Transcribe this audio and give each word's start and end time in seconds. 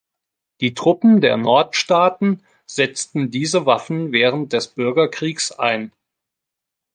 Die 0.61 0.73
Truppen 0.73 1.21
der 1.21 1.37
Nordstaaten 1.37 2.43
setzten 2.65 3.29
diese 3.29 3.67
Waffen 3.67 4.11
während 4.11 4.51
des 4.51 4.69
Bürgerkriegs 4.69 5.51
ein. 5.51 5.91